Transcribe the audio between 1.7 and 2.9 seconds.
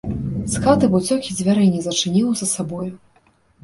не зачыніў за сабою.